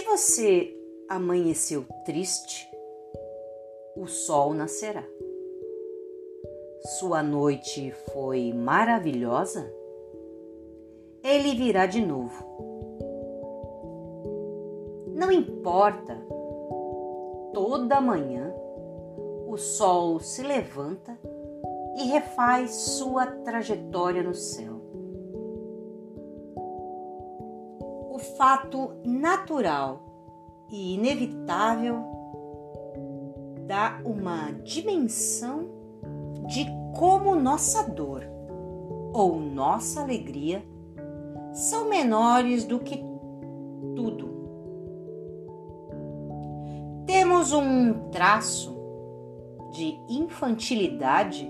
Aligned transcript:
você 0.00 0.74
amanheceu 1.06 1.84
triste, 2.06 2.66
o 3.94 4.06
sol 4.06 4.54
nascerá. 4.54 5.04
Sua 6.98 7.22
noite 7.22 7.92
foi 8.12 8.54
maravilhosa, 8.54 9.70
ele 11.22 11.54
virá 11.54 11.84
de 11.84 12.00
novo. 12.00 12.42
Não 15.14 15.30
importa, 15.30 16.16
toda 17.52 18.00
manhã 18.00 18.54
o 19.46 19.58
sol 19.58 20.20
se 20.20 20.42
levanta 20.42 21.18
e 21.98 22.04
refaz 22.04 22.70
sua 22.70 23.26
trajetória 23.26 24.22
no 24.22 24.32
céu. 24.32 24.75
O 28.16 28.18
fato 28.18 28.92
natural 29.04 30.00
e 30.70 30.94
inevitável 30.94 32.02
dá 33.66 34.00
uma 34.06 34.52
dimensão 34.64 35.68
de 36.46 36.64
como 36.96 37.34
nossa 37.34 37.82
dor 37.82 38.24
ou 39.12 39.38
nossa 39.38 40.00
alegria 40.00 40.64
são 41.52 41.90
menores 41.90 42.64
do 42.64 42.78
que 42.78 43.04
tudo. 43.94 44.30
Temos 47.04 47.52
um 47.52 48.08
traço 48.08 48.74
de 49.72 49.94
infantilidade 50.08 51.46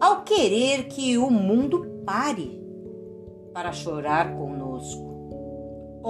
ao 0.00 0.22
querer 0.22 0.84
que 0.84 1.18
o 1.18 1.30
mundo 1.30 2.00
pare 2.06 2.58
para 3.52 3.72
chorar 3.72 4.34
conosco 4.38 5.07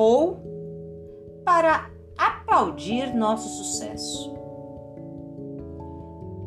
ou 0.01 0.39
para 1.45 1.91
aplaudir 2.17 3.13
nosso 3.13 3.49
sucesso. 3.49 4.33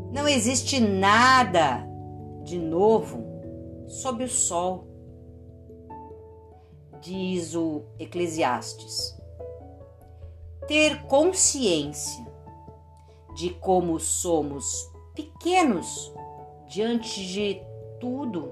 Não 0.10 0.26
existe 0.26 0.80
nada 0.80 1.86
de 2.44 2.58
novo 2.58 3.22
sob 3.90 4.24
o 4.24 4.30
sol, 4.30 4.88
diz 7.02 7.54
o 7.54 7.84
Eclesiastes. 8.00 9.20
Ter 10.66 11.04
consciência 11.08 12.26
de 13.36 13.50
como 13.56 14.00
somos 14.00 14.90
pequenos 15.14 16.14
diante 16.70 17.28
de 17.28 17.62
tudo 18.00 18.50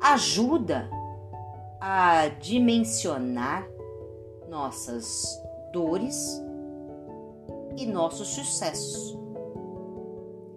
ajuda 0.00 0.88
a 1.86 2.28
dimensionar 2.28 3.68
nossas 4.48 5.38
dores 5.70 6.42
e 7.76 7.84
nossos 7.84 8.28
sucessos. 8.28 9.18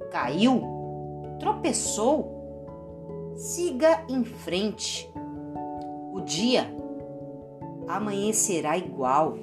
Caiu, 0.10 0.62
tropeçou, 1.38 3.34
siga 3.36 4.06
em 4.08 4.24
frente. 4.24 5.12
O 6.14 6.22
dia 6.22 6.74
amanhecerá 7.90 8.78
igual. 8.78 9.38